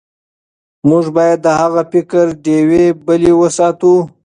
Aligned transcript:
موږ 0.89 1.05
باید 1.17 1.37
د 1.41 1.47
هغه 1.59 1.81
د 1.85 1.89
فکر 1.91 2.25
ډیوې 2.45 2.85
بلې 3.05 3.31
وساتو. 3.39 3.95